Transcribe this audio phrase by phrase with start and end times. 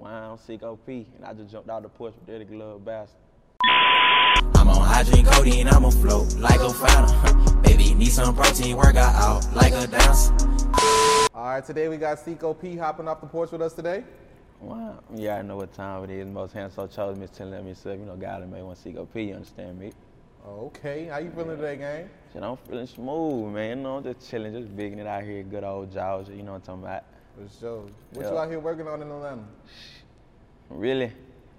[0.00, 3.20] Wow, Cico P, and I just jumped out the porch with that glove bastard.
[4.54, 7.60] I'm on high drink codeine, I'm on float like a fountain.
[7.62, 10.32] Baby, need some protein, work out out like a dancer.
[11.34, 14.02] All right, today we got Cico P hopping off the porch with us today.
[14.62, 16.26] Wow, yeah, I know what time it is.
[16.26, 19.14] Most handsome chose me telling me, so you know, God may want to see OP,
[19.16, 19.92] you understand me?
[20.48, 22.08] Okay, how you feeling today, gang?
[22.32, 23.76] Shit, I'm feeling smooth, man.
[23.76, 26.52] You know, I'm just chilling, just bigging it out here, good old Georgia, you know
[26.52, 27.04] what I'm talking about?
[27.36, 27.82] For sure.
[28.12, 28.30] What Yeah.
[28.32, 29.44] you out here working on in Atlanta?
[30.68, 31.12] Really?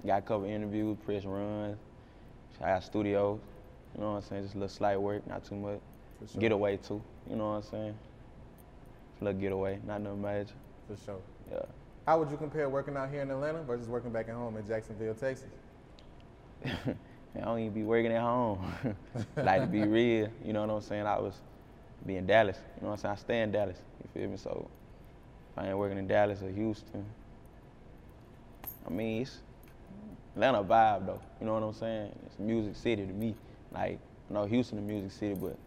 [0.06, 1.78] Got a couple interviews, press runs.
[2.60, 3.40] I got studios.
[3.96, 4.44] You know what I'm saying?
[4.44, 5.80] Just a little slight work, not too much.
[6.32, 6.40] Sure.
[6.40, 7.02] Getaway too.
[7.30, 7.96] You know what I'm saying?
[9.12, 10.54] Just A little getaway, not no major.
[10.88, 11.20] For sure.
[11.52, 11.60] Yeah.
[12.06, 14.68] How would you compare working out here in Atlanta versus working back at home in
[14.68, 15.48] Jacksonville, Texas?
[16.66, 18.60] I don't even be working at home.
[19.38, 21.06] like to be real, you know what I'm saying?
[21.06, 21.36] I was
[22.06, 22.58] be in Dallas.
[22.78, 23.14] You know what I'm saying?
[23.14, 23.78] I stay in Dallas.
[24.04, 24.38] You feel me?
[24.38, 24.68] So
[25.58, 27.06] I ain't working in Dallas or Houston,
[28.86, 29.40] I mean it's
[30.36, 31.22] Atlanta vibe though.
[31.40, 32.12] You know what I'm saying?
[32.26, 33.36] It's music city to me.
[33.74, 35.58] Like I know Houston a music city, but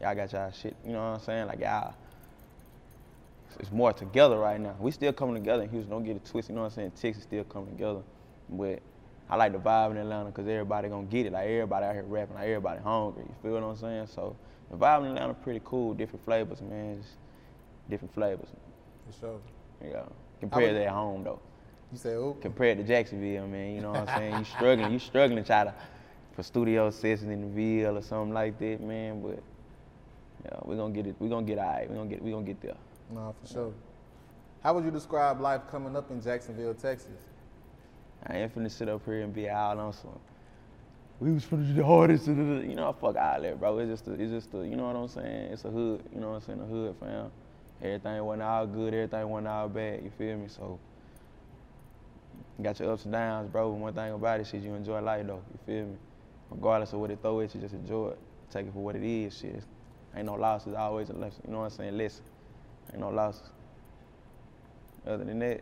[0.00, 0.74] y'all got y'all shit.
[0.84, 1.46] You know what I'm saying?
[1.46, 1.94] Like y'all.
[3.60, 4.74] It's more together right now.
[4.80, 5.88] We still coming together in Houston.
[5.88, 6.50] Don't get it twisted.
[6.50, 6.92] You know what I'm saying?
[7.00, 8.00] Texas still coming together,
[8.48, 8.80] but
[9.30, 11.32] I like the vibe in Atlanta because everybody gonna get it.
[11.32, 13.24] Like everybody out here rapping, like everybody hungry.
[13.28, 14.08] You feel what I'm saying?
[14.08, 14.36] So
[14.70, 15.94] the vibe in Atlanta pretty cool.
[15.94, 17.00] Different flavors, man.
[17.00, 17.14] Just
[17.88, 18.48] different flavors.
[19.06, 19.40] For sure.
[19.82, 20.02] Yeah.
[20.40, 21.40] Compared would- to at home though.
[21.92, 23.74] You say, oh, Compared to Jacksonville, man.
[23.74, 24.38] You know what I'm saying?
[24.38, 24.92] You struggling.
[24.92, 25.74] You struggling to try to
[26.34, 29.22] for studio sessions in the Ville or something like that, man.
[29.22, 29.40] But
[30.44, 31.14] yeah, we're gonna get it.
[31.18, 31.88] We're gonna get alright.
[31.88, 32.22] We gonna get.
[32.22, 32.74] We gonna get there.
[33.10, 33.72] no, for sure.
[34.62, 37.28] How would you describe life coming up in Jacksonville, Texas?
[38.26, 40.18] I ain't finna sit up here and be out on some.
[41.20, 42.92] We was finna do the hardest, da, da, da." you know.
[42.92, 43.78] Fuck all that, bro.
[43.78, 45.52] It's just, a, it's just, a, you know what I'm saying.
[45.52, 46.60] It's a hood, you know what I'm saying.
[46.60, 47.30] A hood, fam.
[47.82, 50.02] Everything wasn't all good, everything wasn't all bad.
[50.02, 50.48] You feel me?
[50.48, 50.78] So,
[52.62, 53.70] got your ups and downs, bro.
[53.70, 55.42] But one thing about it, shit, you enjoy life though.
[55.52, 55.96] You feel me?
[56.50, 58.18] Regardless of what it throw at you, just enjoy it.
[58.50, 59.36] Take it for what it is.
[59.38, 59.62] Shit,
[60.16, 61.42] ain't no losses, always a lesson.
[61.46, 61.96] You know what I'm saying?
[61.96, 62.24] Listen,
[62.92, 63.50] ain't no losses.
[65.06, 65.60] Other than that,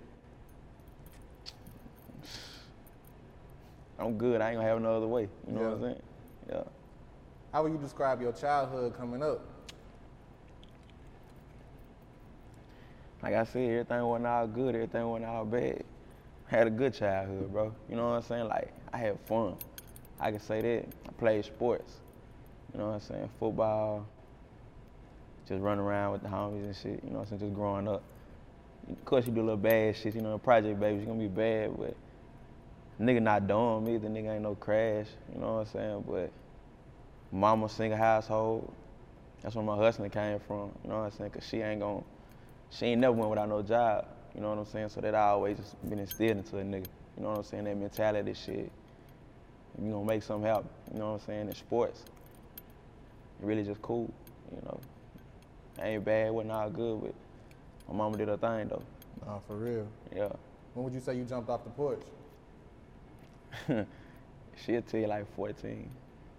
[3.99, 4.41] I'm good.
[4.41, 5.29] I ain't gonna have no other way.
[5.47, 6.03] You know what I'm saying?
[6.49, 6.63] Yeah.
[7.53, 9.41] How would you describe your childhood coming up?
[13.23, 15.85] Like I said, everything wasn't all good, everything wasn't all bad.
[16.47, 17.73] Had a good childhood, bro.
[17.89, 18.49] You know what I'm saying?
[18.49, 19.57] Like I had fun.
[20.19, 20.89] I can say that.
[21.09, 22.01] I played sports.
[22.73, 23.31] You know what I'm saying?
[23.39, 24.07] Football.
[25.49, 27.03] Just running around with the homies and shit.
[27.05, 27.41] You know what I'm saying?
[27.41, 28.03] Just growing up.
[28.91, 30.15] Of course, you do a little bad shit.
[30.15, 31.97] You know, the project you gonna be bad, but
[33.01, 34.09] nigga not dumb either.
[34.09, 35.07] Nigga ain't no crash.
[35.33, 36.05] You know what I'm saying?
[36.09, 36.31] But
[37.31, 38.73] mama single household.
[39.43, 40.71] That's where my hustling came from.
[40.85, 41.31] You know what I'm saying?
[41.31, 42.05] Cause she ain't gon'
[42.73, 44.07] she ain't never went without no job.
[44.35, 44.89] You know what I'm saying?
[44.89, 46.87] So that I always just been instilled into a nigga.
[47.17, 47.65] You know what I'm saying?
[47.65, 48.73] That mentality shit.
[49.81, 51.49] You gonna make something happen, you know what I'm saying?
[51.49, 52.05] In sports.
[53.41, 54.13] It really just cool,
[54.55, 54.81] you know.
[55.81, 57.15] Ain't bad, wasn't all good, but
[57.89, 58.83] my mama did her thing though.
[59.27, 59.87] Nah, for real.
[60.15, 60.29] Yeah.
[60.75, 62.03] When would you say you jumped off the porch?
[64.67, 65.89] She'll tell you like 14.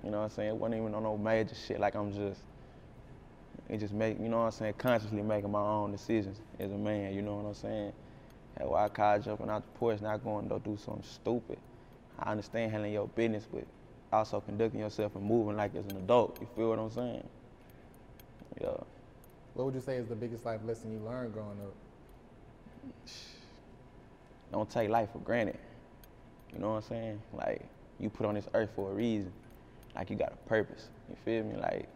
[0.04, 0.50] You know what I'm saying?
[0.50, 1.80] It wasn't even on no major shit.
[1.80, 2.42] Like I'm just,
[3.70, 6.78] it just make, you know what I'm saying, consciously making my own decisions as a
[6.78, 7.14] man.
[7.14, 7.94] You know what I'm saying?
[8.56, 11.58] That's why I call jumping out the porch, not going to do something stupid.
[12.20, 13.66] I understand handling your business, but
[14.12, 16.38] also conducting yourself and moving like as an adult.
[16.40, 17.28] You feel what I'm saying?
[18.62, 18.78] Yeah.
[19.56, 21.74] What would you say is the biggest life lesson you learned growing up?
[24.52, 25.58] don't take life for granted.
[26.54, 27.22] You know what I'm saying?
[27.34, 27.66] Like
[28.00, 29.32] you put on this earth for a reason.
[29.96, 30.90] Like you got a purpose.
[31.10, 31.56] You feel me?
[31.56, 31.88] Like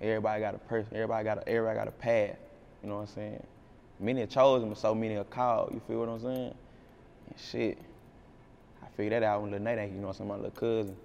[0.00, 0.90] everybody got a person.
[0.94, 2.36] Everybody got a everybody got a path.
[2.82, 3.46] You know what I'm saying?
[3.98, 5.72] Many are chosen, but so many are called.
[5.74, 6.54] You feel what I'm saying?
[7.28, 7.78] And shit.
[8.82, 10.96] I figured that out when Lil Nate, you know what I'm saying, my little cousin,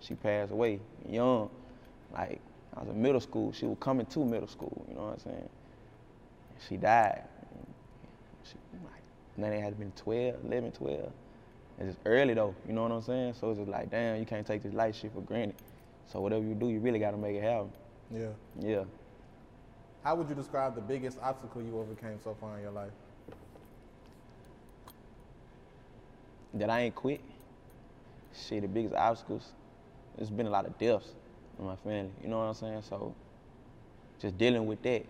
[0.00, 1.48] she passed away young.
[2.12, 2.40] Like
[2.76, 3.52] I was in middle school.
[3.52, 4.84] She was coming to middle school.
[4.88, 5.48] You know what I'm saying?
[6.68, 7.24] She died.
[8.44, 11.12] She, like, they had been 12, 11, 12.
[11.78, 12.54] It's just early though.
[12.66, 13.34] You know what I'm saying?
[13.40, 15.56] So it's just like, damn, you can't take this life shit for granted.
[16.06, 17.72] So whatever you do, you really gotta make it happen.
[18.12, 18.28] Yeah.
[18.60, 18.84] Yeah.
[20.04, 22.92] How would you describe the biggest obstacle you overcame so far in your life?
[26.54, 27.20] that I ain't quit.
[28.34, 29.52] Shit, the biggest obstacles,
[30.18, 31.08] it's been a lot of deaths
[31.58, 32.10] in my family.
[32.22, 32.82] You know what I'm saying?
[32.88, 33.14] So
[34.20, 35.04] just dealing with that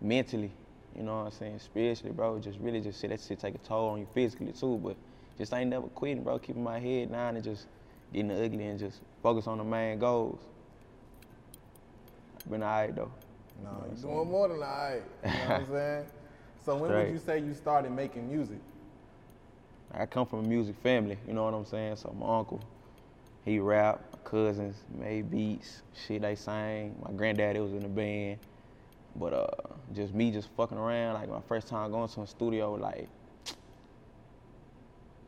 [0.00, 0.50] mentally,
[0.96, 3.58] you know what I'm saying, spiritually, bro, just really just shit that shit take a
[3.58, 4.96] toll on you physically too, but
[5.38, 7.66] just ain't never quitting, bro, keeping my head down and just
[8.12, 10.40] getting the ugly and just focus on the main goals.
[12.48, 13.10] Been alright though.
[13.62, 14.14] No, You know what you're saying?
[14.14, 15.02] doing more than all right.
[15.24, 16.06] You know what I'm saying?
[16.64, 18.58] So when would you say you started making music?
[19.92, 21.96] I come from a music family, you know what I'm saying?
[21.96, 22.62] So my uncle,
[23.44, 26.94] he rap, my cousins made beats, shit they sang.
[27.04, 28.38] My granddaddy was in the band.
[29.16, 29.46] But uh
[29.94, 33.08] just me just fucking around, like my first time going to a studio, like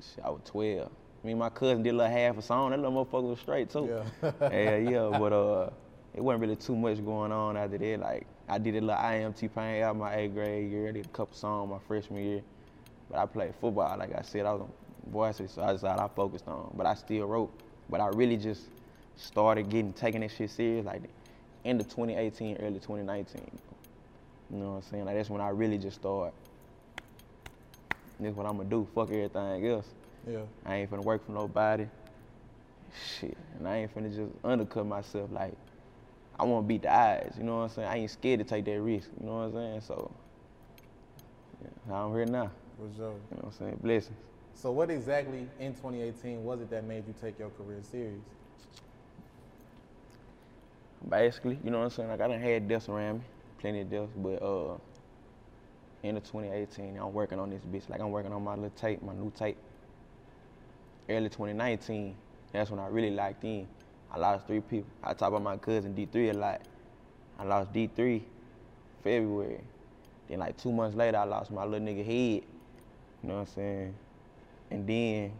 [0.00, 0.90] shit, I was 12.
[1.24, 3.70] Me and my cousin did a little half a song, that little motherfucker was straight
[3.70, 3.88] too.
[4.22, 4.32] Yeah.
[4.50, 5.70] yeah, yeah, but uh
[6.14, 8.00] it wasn't really too much going on after that.
[8.00, 11.08] Like I did a little IMT Pain out my eighth grade year, I did a
[11.08, 12.42] couple songs my freshman year.
[13.10, 14.72] But I played football, like I said, I was on
[15.10, 16.72] varsity, so I decided I focused on.
[16.76, 17.52] But I still wrote.
[17.88, 18.62] But I really just
[19.16, 21.02] started getting taking that shit serious like
[21.64, 23.50] end of 2018, early 2019.
[24.50, 25.04] You know what I'm saying?
[25.04, 26.34] Like that's when I really just started.
[28.20, 28.86] This is what I'm gonna do.
[28.94, 29.86] Fuck everything else.
[30.28, 30.42] Yeah.
[30.64, 31.86] I ain't finna work for nobody.
[33.18, 33.36] Shit.
[33.58, 35.30] And I ain't finna just undercut myself.
[35.32, 35.54] Like,
[36.38, 37.36] I wanna beat the odds.
[37.36, 37.88] You know what I'm saying?
[37.88, 39.08] I ain't scared to take that risk.
[39.20, 39.80] You know what I'm saying?
[39.82, 40.10] So,
[41.62, 42.50] yeah, I'm here now.
[42.76, 43.00] What's up?
[43.00, 43.78] You know what I'm saying?
[43.82, 44.16] Blessings.
[44.54, 48.20] So what exactly in 2018 was it that made you take your career serious?
[51.08, 52.08] Basically, you know what I'm saying?
[52.08, 53.24] Like, I done had deaths around me.
[53.58, 54.12] Plenty of deaths.
[54.16, 54.76] But, uh,
[56.04, 57.88] end of 2018, I'm working on this bitch.
[57.88, 59.56] Like, I'm working on my little tape, my new tape.
[61.08, 62.16] Early 2019,
[62.52, 63.66] that's when I really locked in.
[64.12, 64.90] I lost three people.
[65.02, 66.60] I talk about my cousin D3 a lot.
[67.38, 68.22] I lost D3
[69.02, 69.60] February.
[70.28, 72.44] Then like two months later, I lost my little nigga head.
[73.22, 73.94] You know what I'm saying?
[74.70, 75.32] And then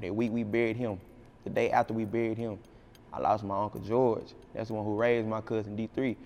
[0.00, 0.98] the week we buried him,
[1.44, 2.58] the day after we buried him,
[3.12, 4.32] I lost my uncle George.
[4.54, 6.16] That's the one who raised my cousin D3.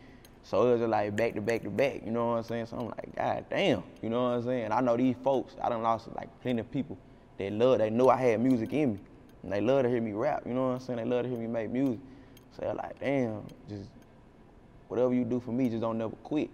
[0.44, 2.66] So it was just like back to back to back, you know what I'm saying?
[2.66, 4.70] So I'm like, God damn, you know what I'm saying?
[4.70, 6.96] I know these folks, I done lost like plenty of people
[7.38, 9.00] that love, they know I had music in me.
[9.46, 10.98] And they love to hear me rap, you know what I'm saying?
[10.98, 12.00] They love to hear me make music.
[12.50, 13.88] So they're like, damn, just
[14.88, 16.50] whatever you do for me, just don't never quit.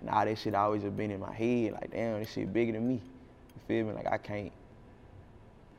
[0.00, 2.70] And all that shit always just been in my head, like, damn, this shit bigger
[2.70, 2.94] than me.
[2.94, 3.94] You feel me?
[3.94, 4.52] Like I can't,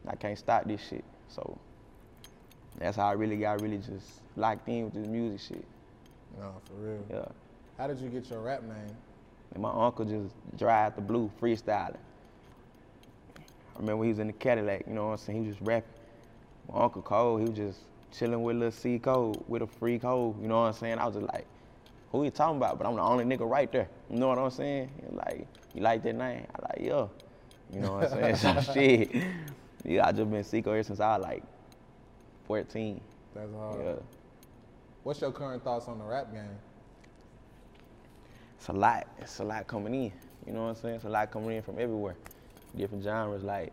[0.09, 1.05] I can't stop this shit.
[1.29, 1.57] So
[2.77, 5.65] that's how I really got really just locked in with this music shit.
[6.37, 7.05] No, for real.
[7.09, 7.25] Yeah.
[7.77, 8.93] How did you get your rap name?
[9.53, 11.95] And my uncle just drive the blue, freestyling.
[13.37, 15.43] I remember he was in the Cadillac, you know what I'm saying?
[15.43, 15.93] He was just rapping.
[16.71, 17.79] My Uncle Cole, he was just
[18.11, 20.99] chilling with Lil C Cole, with a free Cole, you know what I'm saying?
[20.99, 21.45] I was just like,
[22.11, 22.77] who you talking about?
[22.77, 23.89] But I'm the only nigga right there.
[24.09, 24.89] You know what I'm saying?
[25.11, 26.45] Like, you like that name?
[26.55, 27.07] I like, yeah.
[27.73, 28.63] You know what I'm saying?
[28.65, 29.11] so shit.
[29.83, 31.43] Yeah, I just been Cico ever since I was like
[32.45, 32.99] 14.
[33.35, 33.81] That's hard.
[33.83, 33.93] Yeah.
[35.03, 36.57] What's your current thoughts on the rap game?
[38.57, 39.07] it's a lot.
[39.19, 40.11] It's a lot coming in.
[40.45, 40.95] You know what I'm saying?
[40.95, 42.15] It's a lot coming in from everywhere.
[42.75, 43.43] Different genres.
[43.43, 43.71] Like,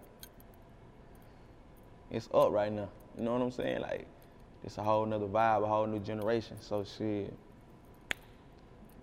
[2.14, 2.88] it's up right now.
[3.18, 3.80] You know what I'm saying?
[3.80, 4.06] Like,
[4.62, 6.56] it's a whole nother vibe, a whole new generation.
[6.60, 7.32] So shit.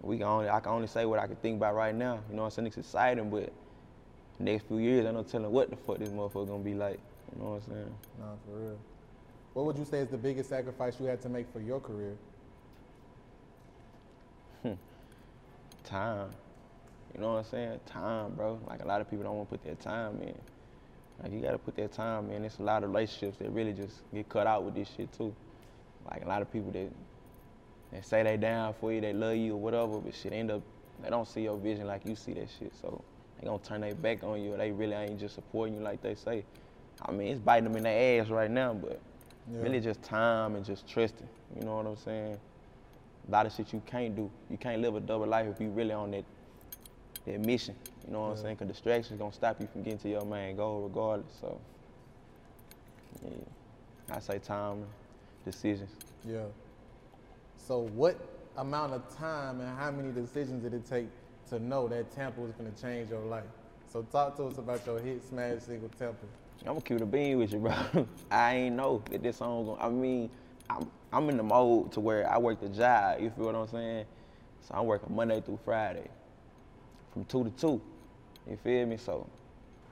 [0.02, 2.20] We can only I can only say what I can think about right now.
[2.30, 2.68] You know what I'm saying?
[2.68, 3.52] It's exciting, but
[4.40, 7.00] next few years I no telling what the fuck this motherfucker gonna be like.
[7.36, 7.96] You know what I'm saying?
[8.18, 8.78] No, for real.
[9.54, 12.16] What would you say is the biggest sacrifice you had to make for your career?
[14.64, 14.74] Hmm.
[15.84, 16.30] time.
[17.14, 17.80] You know what I'm saying?
[17.86, 18.60] Time, bro.
[18.68, 20.36] Like a lot of people don't want to put their time in.
[21.22, 22.44] Like you gotta put that time in.
[22.46, 25.34] It's a lot of relationships that really just get cut out with this shit too.
[26.10, 26.90] Like a lot of people that
[27.92, 30.62] they say they down for you, they love you or whatever, but shit end up
[31.02, 32.74] they don't see your vision like you see that shit.
[32.80, 33.04] So
[33.40, 34.54] they gonna turn their back on you.
[34.54, 36.46] Or they really ain't just supporting you like they say.
[37.04, 39.00] I mean, it's biting them in the ass right now, but
[39.52, 39.62] Yeah.
[39.62, 41.28] really just time and just trusting.
[41.56, 42.40] You know what I'm saying?
[43.28, 44.30] A lot of shit you can't do.
[44.50, 46.26] You can't live a double life if you really on that
[47.26, 47.76] that mission.
[48.06, 48.42] You know what I'm Yeah.
[48.44, 48.58] saying?
[48.58, 51.34] Cause distractions gonna stop you from getting to your main goal regardless.
[51.40, 51.60] So
[53.24, 53.32] yeah,
[54.16, 54.86] I say time,
[55.46, 55.92] decisions.
[56.26, 56.46] Yeah.
[57.58, 58.18] So what
[58.58, 61.08] amount of time and how many decisions did it take
[61.50, 63.44] to know that Tampa was gonna change your life?
[63.92, 66.26] So talk to us about your hit smash single Tampa.
[66.62, 67.74] I'm gonna keep the bean with you, bro.
[68.32, 69.82] I ain't know that this song gonna.
[69.82, 70.30] I mean,
[70.70, 73.20] I'm, I'm in the mode to where I work the job.
[73.20, 74.06] You feel what I'm saying?
[74.62, 76.08] So I'm working Monday through Friday,
[77.12, 77.82] from two to two.
[78.50, 78.98] You feel me?
[78.98, 79.28] So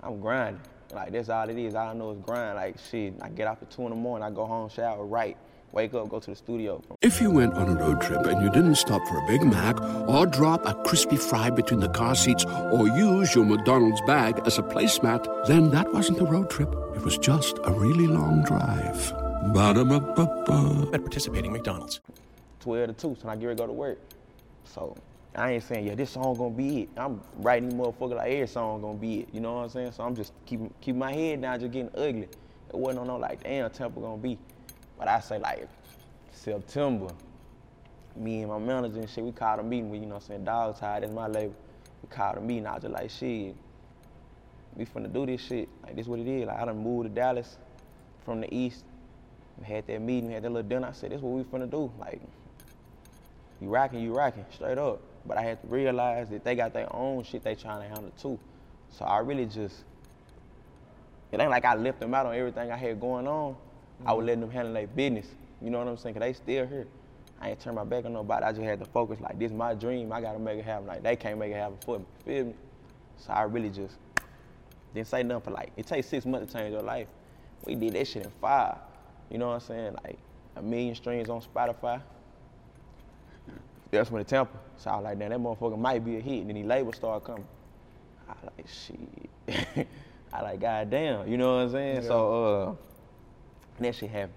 [0.02, 0.62] I'm grinding.
[0.94, 1.76] Like that's all it is.
[1.76, 2.56] All I know is grind.
[2.56, 4.26] Like shit, I get out at two in the morning.
[4.26, 5.38] I go home, shower, write,
[5.72, 6.82] wake up, go to the studio.
[7.02, 9.80] If you went on a road trip and you didn't stop for a Big Mac
[10.08, 14.58] or drop a crispy fry between the car seats or use your McDonald's bag as
[14.58, 16.70] a placemat, then that wasn't a road trip.
[16.96, 19.14] It was just a really long drive.
[19.54, 20.90] Ba-da-ba-ba-ba.
[20.94, 22.02] At participating McDonald's.
[22.62, 24.00] 12 to 2, so I get ready to go to work.
[24.66, 24.96] So
[25.36, 26.90] I ain't saying, yeah, this song gonna be it.
[26.98, 29.30] I'm writing motherfucker like every song gonna be it.
[29.32, 29.92] You know what I'm saying?
[29.92, 32.28] So I'm just keeping keep my head down, just getting ugly.
[32.70, 34.38] It wasn't on no like, damn, Tampa gonna be.
[34.98, 35.68] But I say like
[36.32, 37.10] September,
[38.16, 40.28] me and my manager and shit, we called a meeting with, you know what I'm
[40.28, 41.56] saying, Dog Tide, that's my label.
[42.02, 43.56] We called a meeting, I was just like, shit,
[44.76, 45.70] we finna do this shit.
[45.84, 46.48] Like this what it is.
[46.48, 47.58] Like I done moved to Dallas
[48.26, 48.84] from the east.
[49.60, 50.88] We had that meeting, we had that little dinner.
[50.88, 51.92] I said, this what we finna do.
[52.00, 52.20] Like,
[53.62, 55.02] you rocking, you rocking, straight up.
[55.26, 58.12] But I had to realize that they got their own shit they trying to handle
[58.20, 58.40] too.
[58.92, 59.84] So I really just,
[61.32, 63.56] it ain't like I left them out on everything I had going on.
[64.06, 64.28] I was mm-hmm.
[64.28, 65.28] letting them handle their business.
[65.62, 66.16] You know what I'm saying?
[66.16, 66.88] Cause they still here.
[67.42, 68.46] I ain't turn my back on nobody.
[68.46, 70.12] I just had to focus like this is my dream.
[70.12, 70.88] I gotta make it happen.
[70.88, 72.06] Like they can't make it happen for me.
[72.26, 72.54] Feel me?
[73.18, 73.96] So I really just
[74.94, 77.08] didn't say nothing for like it takes six months to change your life.
[77.66, 78.78] We did that shit in five.
[79.30, 79.96] You know what I'm saying?
[80.04, 80.18] Like
[80.56, 82.02] a million streams on Spotify.
[83.92, 84.58] That's when the Tampa.
[84.78, 86.42] So I was like, damn, that motherfucker might be a hit.
[86.42, 87.48] And then the labels started coming.
[88.28, 89.88] I like shit.
[90.34, 92.04] I like, goddamn, you know what I'm saying?
[92.04, 94.34] So uh that shit happened.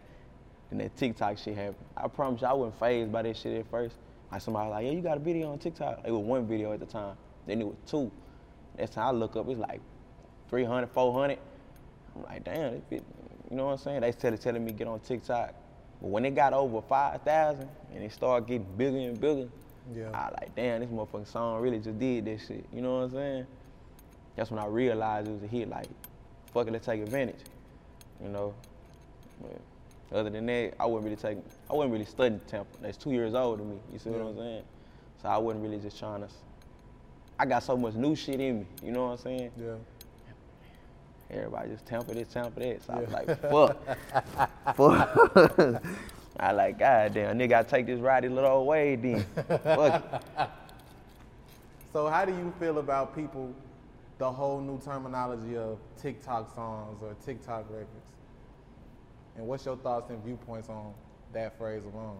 [0.70, 1.84] Then that TikTok shit happened.
[1.96, 3.96] I promise you I wasn't phased by that shit at first.
[4.30, 6.00] Like somebody was like, yeah, you got a video on TikTok.
[6.06, 7.16] It was one video at the time.
[7.46, 8.10] Then it was two.
[8.76, 9.80] That's how I look up, it's like
[10.48, 11.38] 300, 400.
[12.16, 13.02] I'm like, damn, this
[13.50, 14.00] you know what I'm saying?
[14.00, 15.54] They started telling me get on TikTok.
[16.02, 19.48] But when it got over 5,000 and it started getting bigger and bigger,
[19.94, 20.10] Yeah.
[20.12, 22.64] I like, damn, this motherfucking song really just did this shit.
[22.72, 23.46] You know what I'm saying?
[24.36, 25.68] That's when I realized it was a hit.
[25.68, 25.86] Like,
[26.52, 27.40] fuck it, let's take advantage.
[28.22, 28.54] You know?
[29.40, 32.78] But other than that, I wasn't really taking, I wasn't really studying Tampa.
[32.80, 33.76] That's two years old to me.
[33.92, 34.62] You see what I'm saying?
[35.22, 36.28] So I wasn't really just trying to.
[37.38, 38.66] I got so much new shit in me.
[38.84, 39.50] You know what I'm saying?
[39.56, 39.74] Yeah.
[41.32, 42.82] Everybody just Tampa this, Tampa that.
[42.82, 44.76] So I was like, fuck.
[44.76, 45.82] fuck.
[46.40, 49.24] I like, goddamn, nigga, I take this ride a little old way then.
[49.46, 50.50] fuck it.
[51.92, 53.54] So how do you feel about people,
[54.18, 57.88] the whole new terminology of TikTok songs or TikTok records?
[59.36, 60.92] And what's your thoughts and viewpoints on
[61.32, 62.18] that phrase alone?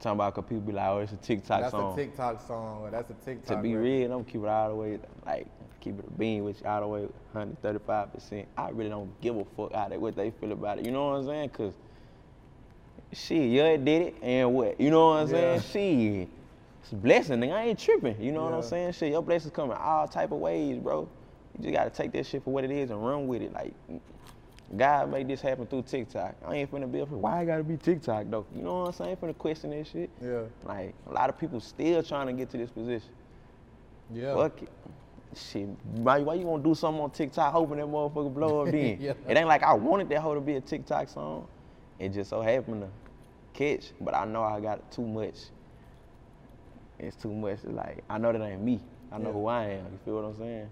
[0.00, 1.96] Talking about, cause people be like, oh, it's a TikTok that's song.
[1.96, 3.56] That's a TikTok song or that's a TikTok.
[3.56, 5.46] to be real, I'm keep it all the way, like,
[5.80, 8.46] keep it a bean with you all the way 135%.
[8.56, 10.84] I really don't give a fuck out of what they feel about it.
[10.84, 11.48] You know what I'm saying?
[11.50, 11.74] Cause
[13.12, 14.80] shit, yeah, it did it, and what?
[14.80, 15.58] You know what I'm Yeah.
[15.58, 16.20] saying?
[16.22, 16.28] Shit.
[16.82, 17.52] It's a blessing, nigga.
[17.52, 18.20] I ain't tripping.
[18.20, 18.92] You know what I'm saying?
[18.92, 21.08] Shit, your blessings come in all type of ways, bro.
[21.58, 23.52] You just gotta take that shit for what it is and run with it.
[23.52, 23.74] Like,
[24.76, 26.36] God made this happen through TikTok.
[26.46, 27.18] I ain't finna be up here.
[27.18, 28.46] Why I gotta be TikTok though?
[28.54, 29.08] You know what I'm saying?
[29.08, 30.10] I ain't finna question that shit.
[30.22, 30.42] Yeah.
[30.64, 33.10] Like a lot of people still trying to get to this position.
[34.12, 34.34] Yeah.
[34.34, 34.68] Fuck it.
[35.36, 38.96] Shit, why, why you gonna do something on TikTok hoping that motherfucker blow up then?
[39.00, 39.12] Yeah.
[39.28, 41.46] It ain't like I wanted that hoe to be a TikTok song.
[42.00, 42.88] It just so happened to
[43.52, 45.36] catch, but I know I got too much.
[46.98, 47.58] It's too much.
[47.62, 48.80] It's Like I know that ain't me.
[49.12, 49.32] I know Yeah.
[49.32, 49.84] who I am.
[49.92, 50.70] You feel what I'm saying?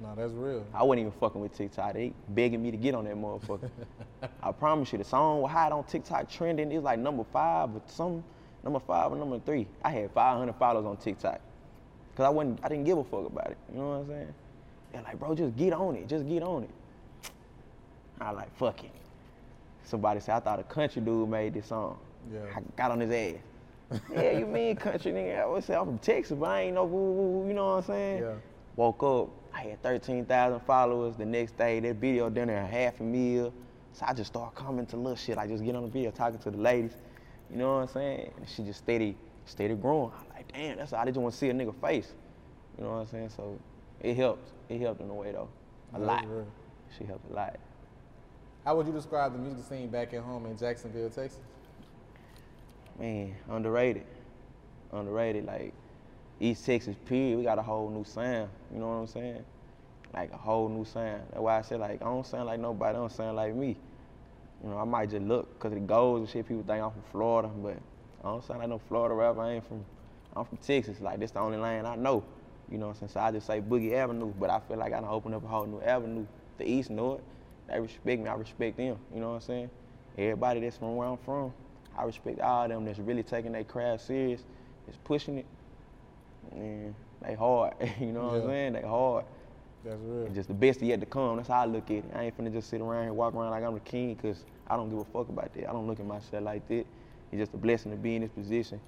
[0.00, 0.64] No, that's real.
[0.74, 1.94] I wasn't even fucking with TikTok.
[1.94, 3.70] They begging me to get on that motherfucker.
[4.42, 6.70] I promise you, the song was hot on TikTok trending.
[6.70, 8.22] It was like number five or some,
[8.62, 9.66] number five or number three.
[9.82, 11.40] I had 500 followers on TikTok.
[12.18, 13.56] Cause I wasn't, I didn't give a fuck about it.
[13.70, 14.34] You know what I'm saying?
[14.92, 16.08] They're like, bro, just get on it.
[16.08, 17.30] Just get on it.
[18.20, 18.90] I like, fuck it.
[19.84, 21.96] Somebody said, I thought a country dude made this song.
[22.32, 22.40] Yeah.
[22.56, 24.00] I got on his ass.
[24.12, 25.42] yeah, you mean country nigga?
[25.42, 27.66] I would say I'm from Texas, but I ain't no woo woo, woo, you know
[27.66, 28.22] what I'm saying?
[28.22, 28.34] Yeah.
[28.74, 31.14] Woke up, I had 13,000 followers.
[31.14, 33.52] The next day, that video done there half a meal.
[33.92, 35.38] So I just started commenting to little shit.
[35.38, 36.96] I just get on the video talking to the ladies.
[37.48, 38.32] You know what I'm saying?
[38.36, 39.16] And she just steady,
[39.48, 40.12] steady growing.
[40.18, 41.00] I'm like, damn, that's all.
[41.00, 42.12] I just want to see a nigga face.
[42.76, 43.30] You know what I'm saying?
[43.30, 43.58] So
[44.00, 44.48] it helped.
[44.68, 45.48] It helped in a way though.
[45.94, 46.28] A That's lot.
[46.28, 46.46] real.
[46.96, 47.56] She helped a lot.
[48.64, 51.40] How would you describe the music scene back at home in Jacksonville, Texas?
[52.98, 54.04] Man, underrated.
[54.92, 55.46] Underrated.
[55.46, 55.72] Like
[56.40, 57.38] East Texas, period.
[57.38, 58.50] We got a whole new sound.
[58.72, 59.44] You know what I'm saying?
[60.14, 61.22] Like a whole new sound.
[61.30, 62.96] That's why I said like I don't sound like nobody.
[62.96, 63.76] I don't sound like me.
[64.62, 66.46] You know, I might just look because it goes and shit.
[66.46, 67.78] People think I'm from Florida, but
[68.22, 69.40] I don't sound like no Florida rapper.
[69.40, 69.84] I ain't from.
[70.36, 71.00] I'm from Texas.
[71.00, 72.24] Like this the only lane I know.
[72.70, 73.10] You know what I'm saying?
[73.10, 75.48] So I just say Boogie Avenue, but I feel like I done opened up a
[75.48, 76.26] whole new avenue.
[76.58, 77.24] The East know it.
[77.68, 78.28] They respect me.
[78.28, 78.98] I respect them.
[79.14, 79.70] You know what I'm saying?
[80.18, 81.52] everybody that's from where I'm from,
[81.96, 84.42] I respect all of them that's really taking their craft serious,
[84.86, 85.46] that's pushing it.
[86.52, 88.72] And they hard, you know what I'm saying?
[88.74, 89.24] They hard.
[89.84, 90.26] That's real.
[90.26, 91.36] And just the best yet to come.
[91.36, 92.04] That's how I look at it.
[92.14, 94.76] I ain't finna just sit around here, walk around like I'm the king, cause I
[94.76, 95.68] don't give a fuck about that.
[95.68, 96.84] I don't look at myself like that.
[97.30, 98.80] It's just a blessing to be in this position.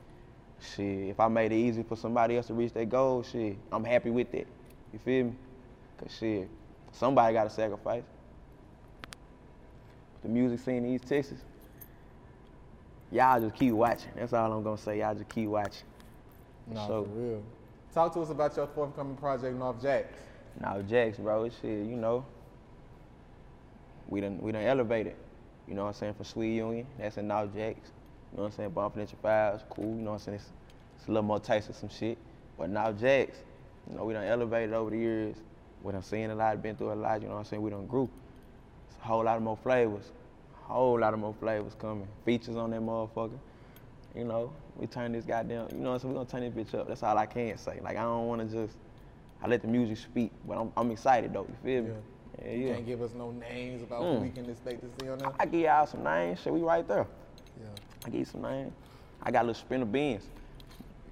[0.61, 3.85] Shit, if I made it easy for somebody else to reach their goal, shit, I'm
[3.85, 4.47] happy with that.
[4.93, 5.33] You feel me?
[5.99, 6.49] Cause shit,
[6.93, 8.03] somebody gotta sacrifice.
[10.23, 11.41] The music scene in East Texas,
[13.11, 14.11] y'all just keep watching.
[14.17, 15.01] That's all I'm gonna say.
[15.01, 15.85] Y'all just keep watching.
[16.67, 17.43] No, So- for real.
[17.93, 20.17] Talk to us about your forthcoming project, North Jacks.
[20.61, 22.25] Now Jax, bro, shit, you know,
[24.09, 25.17] we done we done elevated.
[25.67, 26.15] You know what I'm saying?
[26.15, 27.91] For Sweet Union, that's in Now Jax.
[28.33, 28.73] You know what I'm saying?
[28.75, 29.85] Confidential fives, cool.
[29.85, 30.37] You know what I'm saying?
[30.37, 30.51] It's,
[30.97, 32.19] it's a little more taste of some shit.
[32.59, 33.39] But Now Jax,
[33.91, 35.37] you know, we done elevated over the years.
[35.83, 37.23] We done seen a lot, been through a lot.
[37.23, 37.63] You know what I'm saying?
[37.63, 38.09] We done grew.
[38.89, 40.13] It's a whole lot of more flavors.
[40.69, 42.07] A Whole lot of more flavors coming.
[42.25, 43.39] Features on that motherfucker.
[44.15, 45.69] You know, we turn this goddamn.
[45.73, 46.15] You know what I'm saying?
[46.15, 46.87] We gonna turn this bitch up.
[46.89, 47.81] That's all I can say.
[47.83, 48.77] Like I don't wanna just.
[49.43, 51.47] I let the music speak, but I'm, I'm excited though.
[51.49, 51.91] You feel me?
[52.45, 52.75] Yeah, You yeah.
[52.75, 54.23] can't give us no names about who Mm.
[54.23, 55.33] we can expect to see on there.
[55.41, 56.41] I give y'all some names.
[56.43, 57.07] Shit, we right there.
[58.07, 58.73] I you some man.
[59.23, 60.23] I got a little Spinabenz.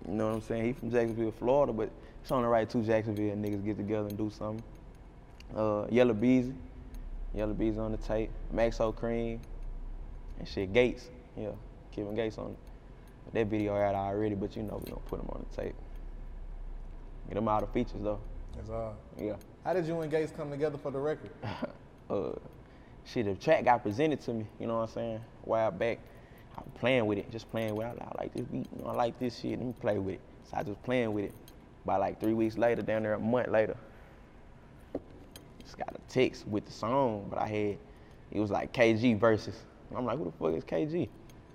[0.07, 0.65] You know what I'm saying?
[0.65, 1.91] He from Jacksonville, Florida, but
[2.23, 4.63] it's on the right two Jacksonville niggas get together and do something.
[5.55, 6.55] Uh, Yella Beezy.
[7.35, 8.31] Yella Beezy on the tape.
[8.55, 9.39] Maxo Kream.
[10.39, 11.09] And shit, Gates.
[11.37, 11.51] Yeah,
[11.93, 12.59] Kevin Gates on it.
[13.35, 15.75] That video out already, but you know we gonna put him on the tape.
[17.29, 18.21] Get them all the features though.
[18.57, 18.97] That's all.
[19.21, 19.37] Yeah.
[19.65, 21.31] How did you and Gates come together for the record?
[22.11, 22.31] uh,
[23.05, 25.99] shit, the track got presented to me, you know what I'm saying, a while back.
[26.59, 28.03] I was playing with it, just playing with it.
[28.03, 30.21] I, like this beat, you know, I like this shit, let me play with it.
[30.51, 31.35] So I just playing with it.
[31.87, 33.77] By like three weeks later, down there a month later,
[35.63, 37.79] just got a text with the song, but I had,
[38.33, 39.55] it was like KG verses.
[39.95, 41.09] I'm like, who the fuck is KG?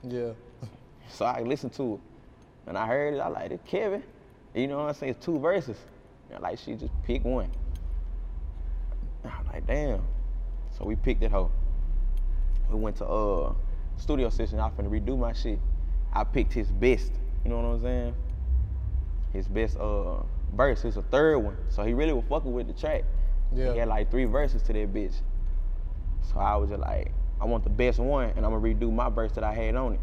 [0.03, 0.31] Yeah.
[1.09, 1.99] So I listened to it.
[2.65, 4.01] And I heard it, I like it, Kevin.
[4.55, 5.11] You know what I'm saying?
[5.11, 5.77] It's two verses.
[6.31, 7.51] And like she just pick one.
[9.25, 10.01] I'm like, damn.
[10.77, 11.51] So we picked it hoe.
[12.71, 13.53] We went to uh
[13.97, 15.59] studio session, I finna redo my shit.
[16.13, 17.11] I picked his best.
[17.43, 18.15] You know what I'm saying?
[19.33, 20.83] His best uh verse.
[20.85, 21.57] It's a third one.
[21.69, 23.03] So he really was fucking with the track.
[23.53, 23.73] Yeah.
[23.73, 25.15] He had like three verses to that bitch.
[26.21, 29.09] So I was just like, I want the best one, and I'm gonna redo my
[29.09, 29.99] verse that I had on it.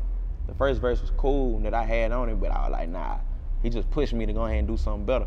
[0.46, 3.18] The first verse was cool that I had on it, but I was like, nah.
[3.62, 5.26] He just pushed me to go ahead and do something better.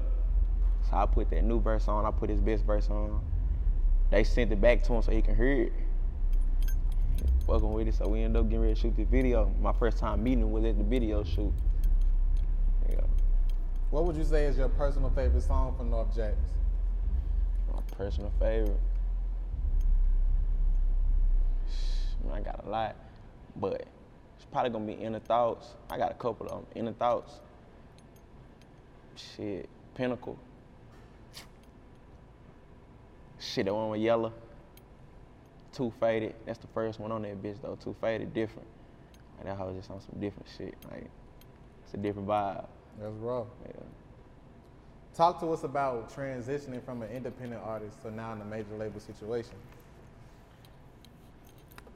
[0.89, 2.05] So I put that new verse on.
[2.05, 3.21] I put his best verse on.
[4.11, 5.73] They sent it back to him so he can hear it.
[7.47, 9.53] Fucking with it, so we ended up getting ready to shoot the video.
[9.61, 11.51] My first time meeting him was at the video shoot.
[12.89, 13.01] Yeah,
[13.91, 16.37] What would you say is your personal favorite song from North Jacks?
[17.73, 18.79] my personal favorite.
[22.33, 22.95] I got a lot,
[23.55, 23.85] but
[24.35, 25.73] it's probably gonna be Inner Thoughts.
[25.89, 26.65] I got a couple of them.
[26.75, 27.39] Inner Thoughts.
[29.15, 30.37] Shit, Pinnacle.
[33.39, 34.31] Shit, that one with Yella.
[35.73, 36.35] Too Faded.
[36.45, 37.75] That's the first one on that bitch though.
[37.75, 38.67] Too Faded, different.
[39.39, 40.75] And that hoe just on some different shit.
[40.91, 41.09] Like,
[41.83, 42.65] it's a different vibe.
[42.99, 43.45] That's raw.
[43.65, 43.81] Yeah.
[45.15, 48.99] Talk to us about transitioning from an independent artist to now in a major label
[48.99, 49.55] situation.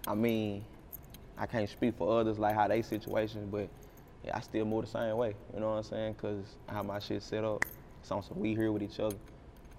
[0.08, 0.64] I mean,
[1.38, 3.70] I can't speak for others like how they situations, but
[4.24, 5.36] yeah, I still move the same way.
[5.54, 6.16] You know what I'm saying?
[6.16, 7.66] Cause how my shit set up,
[8.02, 9.16] it's on some we here with each other.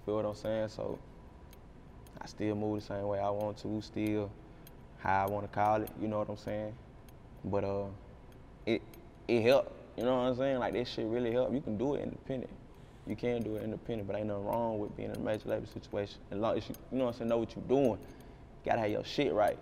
[0.05, 0.69] Feel what I'm saying?
[0.69, 0.99] So
[2.29, 4.31] still move the same way I want to, still
[4.99, 5.91] how I want to call it.
[6.01, 6.75] You know what I'm saying?
[7.45, 7.87] But uh,
[8.67, 8.83] it
[9.27, 9.73] it helped.
[9.97, 10.59] You know what I'm saying?
[10.59, 11.53] Like this shit really helped.
[11.53, 12.51] You can do it independent.
[13.07, 15.67] You can do it independent, but ain't nothing wrong with being in a major label
[15.67, 16.19] situation.
[16.31, 17.99] As long as you, you know what I'm saying, know what you're doing.
[17.99, 19.59] You gotta have your shit right.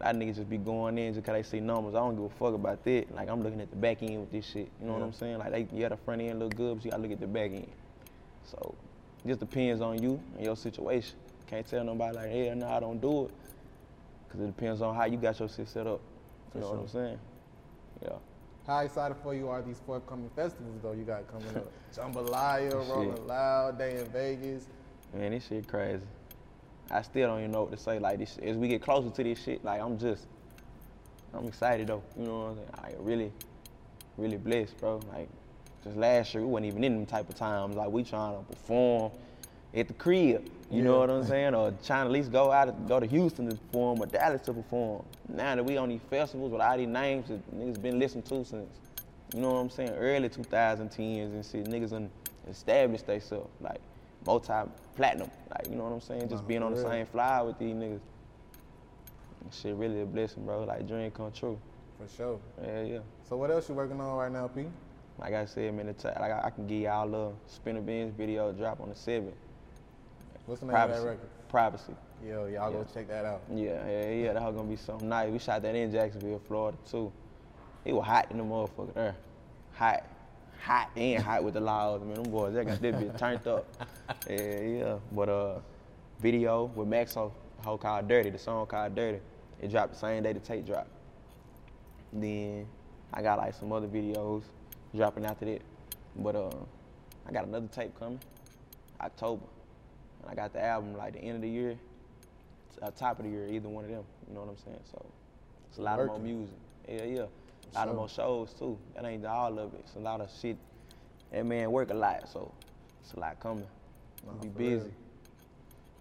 [0.00, 1.94] A lot of niggas just be going in just cause they see numbers.
[1.94, 3.14] I don't give a fuck about that.
[3.14, 4.68] Like I'm looking at the back end with this shit.
[4.80, 5.38] You know what I'm saying?
[5.38, 7.50] Like they, yeah, the front end look good, but you gotta look at the back
[7.50, 7.70] end.
[8.44, 8.74] So
[9.24, 11.16] it just depends on you and your situation.
[11.52, 13.30] Can't tell nobody like, hell no, I don't do it.
[14.30, 16.00] Cause it depends on how you got your shit set up.
[16.50, 17.18] For You know what I'm saying?
[18.02, 18.08] Yeah.
[18.66, 21.70] How excited for you are these forthcoming festivals though you got coming up?
[21.94, 23.26] Jambalaya, Rolling Shit.
[23.26, 24.66] Loud, Day N Vegas.
[25.12, 26.02] Man, this shit crazy.
[26.90, 27.98] I still don't even know what to say.
[27.98, 30.26] Like this, as we get closer to this shit, like I'm just,
[31.34, 32.02] I'm excited though.
[32.18, 32.68] You know what I'm saying?
[32.82, 33.32] Like really,
[34.16, 35.00] really blessed, bro.
[35.12, 35.28] Like
[35.84, 37.76] just last year, we wasn't even in them type of times.
[37.76, 39.12] Like we trying to perform
[39.74, 40.48] at the crib.
[40.72, 41.54] You know what I'm saying?
[41.54, 44.54] Or trying to at least go out, go to Houston to perform or Dallas to
[44.54, 45.04] perform.
[45.28, 48.44] Now that we on these festivals with all these names that niggas been listening to
[48.44, 48.68] since,
[49.34, 51.66] you know what I'm saying, early 2010s and shit.
[51.66, 52.10] Niggas done
[52.48, 53.80] established themselves like
[54.26, 55.30] multi-platinum.
[55.50, 56.28] Like you know what I'm saying?
[56.30, 56.88] Just Nah, being on the real.
[56.90, 58.00] same fly with these niggas.
[59.50, 60.64] Shit really a blessing, bro.
[60.64, 61.58] Like dream come true.
[61.98, 62.40] For sure.
[62.64, 62.98] Yeah, yeah.
[63.28, 64.64] So what else you working on right now, P?
[65.18, 68.12] Like I said, man, the t- like I I can give y'all a little Spinabenz
[68.14, 69.34] video drop on the seventh.
[70.46, 70.98] What's the name Privacy.
[70.98, 71.28] of that record?
[71.48, 71.94] Privacy.
[72.26, 73.42] Yo, y'all go check that out.
[73.52, 74.32] Yeah, yeah, yeah.
[74.32, 75.30] That was gonna be something nice.
[75.30, 77.12] We shot that in Jacksonville, Florida too.
[77.84, 79.16] It was hot in the motherfucker there.
[79.74, 80.04] Hot.
[80.60, 82.06] Hot and hot with the loud.
[82.06, 83.66] Man, them boys, they got that bitch turned up.
[84.30, 84.98] Yeah, yeah.
[85.10, 85.58] But uh
[86.20, 89.18] video with Maxo, the whole called Dirty, the song called Dirty.
[89.60, 90.90] It dropped the same day the tape dropped.
[92.12, 92.66] Then
[93.12, 94.42] I got like some other videos
[94.94, 95.62] dropping after that.
[96.16, 96.50] But uh
[97.26, 98.20] I got another tape coming,
[99.00, 99.44] October.
[100.22, 101.76] And I got the album like the end of the year,
[102.80, 104.04] uh, top of the year, either one of them.
[104.28, 104.80] You know what I'm saying?
[104.90, 105.04] So
[105.68, 106.56] it's a lot of more music.
[106.88, 107.26] Yeah, yeah.
[107.74, 108.78] A lot of more shows too.
[108.94, 109.80] That ain't all of it.
[109.84, 110.56] It's a lot of shit.
[111.30, 112.52] That man work a lot, so
[113.02, 113.66] it's a lot coming.
[114.26, 114.74] Nah, be busy.
[114.74, 114.90] real.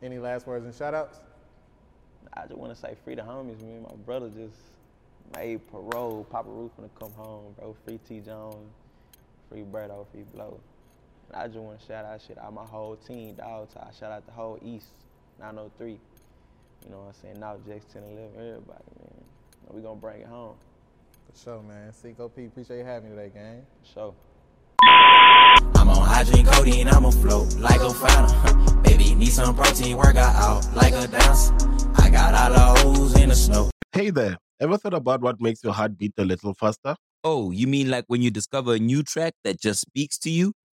[0.03, 1.19] Any last words and shout outs?
[2.33, 3.83] I just want to say free the homies, man.
[3.83, 4.57] My brother just
[5.35, 6.25] made parole.
[6.29, 7.75] Papa Roof gonna come home, bro.
[7.85, 8.71] Free T Jones,
[9.49, 10.59] free Berto, free Blow.
[11.31, 13.69] And I just want to shout out shit out my whole team, dog.
[13.73, 14.87] So I shout out the whole East,
[15.39, 15.91] 903.
[15.91, 15.97] You
[16.89, 17.39] know what I'm saying?
[17.39, 19.23] Now Jax 10 11, everybody, man.
[19.69, 20.55] We gonna bring it home,
[21.31, 21.93] For sure, man.
[21.93, 23.65] Cico P, appreciate you having me today, gang.
[23.81, 24.15] for sure.
[25.75, 28.81] I'm on hygiene codeine, I'm a float like a fountain.
[28.83, 31.53] Baby, need some protein, work out out like a dancer.
[31.95, 33.69] I got all the O's in the snow.
[33.93, 36.95] Hey there, ever thought about what makes your heart beat a little faster?
[37.23, 40.53] Oh, you mean like when you discover a new track that just speaks to you?